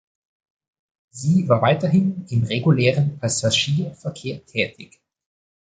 Sie 1.11 1.47
war 1.47 1.61
weiterhin 1.61 2.25
im 2.27 2.41
regulären 2.45 3.19
Passagierverkehr 3.19 4.43
tätig. 4.47 4.99